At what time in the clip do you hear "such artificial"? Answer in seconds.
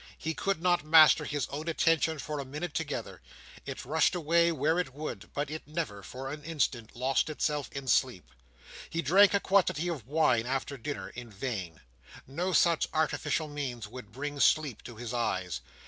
12.51-13.47